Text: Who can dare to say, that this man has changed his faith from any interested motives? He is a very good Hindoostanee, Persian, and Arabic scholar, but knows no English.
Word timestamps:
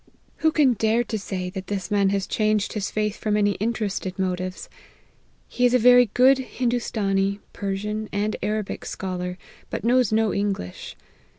Who 0.37 0.51
can 0.51 0.73
dare 0.73 1.03
to 1.03 1.19
say, 1.19 1.51
that 1.51 1.67
this 1.67 1.91
man 1.91 2.09
has 2.09 2.25
changed 2.25 2.73
his 2.73 2.89
faith 2.89 3.17
from 3.17 3.37
any 3.37 3.51
interested 3.61 4.17
motives? 4.17 4.67
He 5.47 5.63
is 5.63 5.75
a 5.75 5.77
very 5.77 6.07
good 6.15 6.39
Hindoostanee, 6.39 7.39
Persian, 7.53 8.09
and 8.11 8.35
Arabic 8.41 8.83
scholar, 8.85 9.37
but 9.69 9.83
knows 9.83 10.11
no 10.11 10.33
English. 10.33 10.95